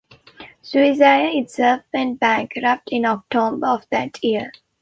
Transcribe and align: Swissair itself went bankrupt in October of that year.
Swissair 0.63 1.39
itself 1.39 1.83
went 1.93 2.19
bankrupt 2.19 2.89
in 2.91 3.05
October 3.05 3.67
of 3.67 3.85
that 3.91 4.23
year. 4.23 4.51